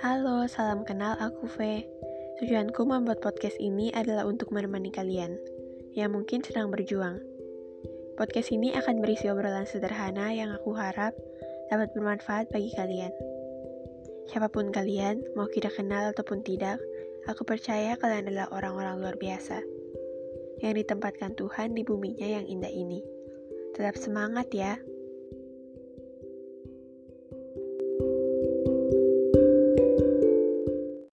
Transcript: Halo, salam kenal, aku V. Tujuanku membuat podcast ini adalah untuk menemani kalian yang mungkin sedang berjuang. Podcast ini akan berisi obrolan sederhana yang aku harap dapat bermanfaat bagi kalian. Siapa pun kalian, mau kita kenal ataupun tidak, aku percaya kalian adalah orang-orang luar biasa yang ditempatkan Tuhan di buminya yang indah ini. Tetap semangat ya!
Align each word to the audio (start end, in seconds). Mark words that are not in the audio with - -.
Halo, 0.00 0.48
salam 0.48 0.80
kenal, 0.88 1.12
aku 1.20 1.44
V. 1.44 1.84
Tujuanku 2.40 2.88
membuat 2.88 3.20
podcast 3.20 3.60
ini 3.60 3.92
adalah 3.92 4.24
untuk 4.24 4.48
menemani 4.48 4.88
kalian 4.88 5.36
yang 5.92 6.16
mungkin 6.16 6.40
sedang 6.40 6.72
berjuang. 6.72 7.20
Podcast 8.16 8.48
ini 8.48 8.72
akan 8.72 9.04
berisi 9.04 9.28
obrolan 9.28 9.68
sederhana 9.68 10.32
yang 10.32 10.56
aku 10.56 10.72
harap 10.72 11.12
dapat 11.68 11.92
bermanfaat 11.92 12.48
bagi 12.48 12.72
kalian. 12.72 13.12
Siapa 14.32 14.48
pun 14.48 14.72
kalian, 14.72 15.20
mau 15.36 15.52
kita 15.52 15.68
kenal 15.68 16.16
ataupun 16.16 16.40
tidak, 16.48 16.80
aku 17.28 17.44
percaya 17.44 17.92
kalian 18.00 18.32
adalah 18.32 18.48
orang-orang 18.56 19.04
luar 19.04 19.16
biasa 19.20 19.60
yang 20.64 20.80
ditempatkan 20.80 21.36
Tuhan 21.36 21.76
di 21.76 21.84
buminya 21.84 22.40
yang 22.40 22.48
indah 22.48 22.72
ini. 22.72 23.04
Tetap 23.76 24.00
semangat 24.00 24.48
ya! 24.48 24.80